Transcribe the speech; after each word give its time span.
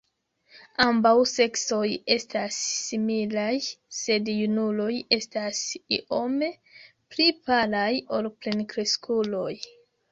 Ambaŭ 0.85 1.11
seksoj 1.31 1.81
estas 2.15 2.57
similaj, 2.77 3.53
sed 3.99 4.33
junuloj 4.39 4.91
estas 5.21 5.63
iome 6.01 6.51
pli 7.15 7.31
palaj 7.53 7.89
ol 8.19 8.37
plenkreskuloj. 8.41 9.51